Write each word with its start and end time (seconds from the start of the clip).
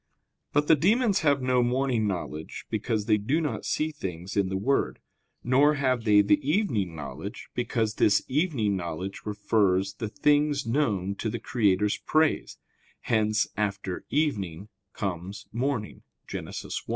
But 0.51 0.67
the 0.67 0.75
demons 0.75 1.19
have 1.19 1.43
no 1.43 1.61
morning 1.61 2.07
knowledge, 2.07 2.65
because 2.71 3.05
they 3.05 3.17
do 3.17 3.39
not 3.39 3.65
see 3.65 3.91
things 3.91 4.35
in 4.35 4.49
the 4.49 4.57
Word; 4.57 4.97
nor 5.43 5.75
have 5.75 6.05
they 6.05 6.23
the 6.23 6.41
evening 6.43 6.95
knowledge, 6.95 7.49
because 7.53 7.93
this 7.93 8.23
evening 8.27 8.75
knowledge 8.75 9.21
refers 9.25 9.93
the 9.93 10.09
things 10.09 10.65
known 10.65 11.13
to 11.17 11.29
the 11.29 11.37
Creator's 11.39 11.99
praise 11.99 12.57
(hence, 13.01 13.45
after 13.55 14.03
"evening" 14.09 14.69
comes 14.93 15.45
"morning" 15.51 16.01
[Gen. 16.25 16.45
1]). 16.47 16.71